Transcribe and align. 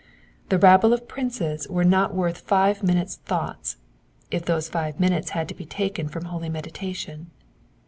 The 0.49 0.57
rabble 0.57 0.93
of 0.93 1.07
princes 1.07 1.67
were 1.69 1.83
not 1.83 2.15
worth 2.15 2.49
live 2.51 2.81
minutes' 2.81 3.17
thought, 3.17 3.75
if 4.31 4.43
those 4.43 4.67
five 4.67 4.99
minutes 4.99 5.33
bad 5.33 5.47
to 5.49 5.53
be 5.53 5.63
taken 5.63 6.07
from 6.07 6.25
holy 6.25 6.49
meditation. 6.49 7.29